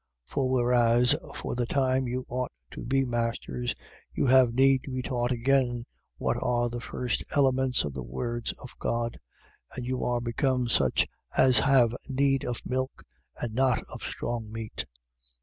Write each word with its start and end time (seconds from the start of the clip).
5:12. 0.29 0.33
For 0.33 0.49
whereas 0.49 1.15
for 1.35 1.53
the 1.53 1.67
time 1.67 2.07
you 2.07 2.25
ought 2.27 2.51
to 2.71 2.81
be 2.83 3.05
masters, 3.05 3.75
you 4.11 4.25
have 4.25 4.51
need 4.55 4.81
to 4.85 4.89
be 4.89 5.03
taught 5.03 5.31
again 5.31 5.83
what 6.17 6.37
are 6.41 6.71
the 6.71 6.81
first 6.81 7.23
elements 7.35 7.83
of 7.83 7.93
the 7.93 8.01
words 8.01 8.51
of 8.53 8.73
God: 8.79 9.19
and 9.75 9.85
you 9.85 10.03
are 10.03 10.19
become 10.19 10.67
such 10.69 11.05
as 11.37 11.59
have 11.59 11.95
need 12.09 12.43
of 12.43 12.65
milk 12.65 13.03
and 13.39 13.53
not 13.53 13.83
of 13.93 14.01
strong 14.01 14.51
meat. 14.51 14.85